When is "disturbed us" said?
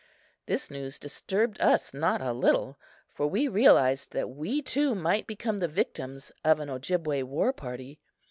0.97-1.93